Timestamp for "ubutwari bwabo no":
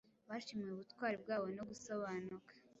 0.73-1.63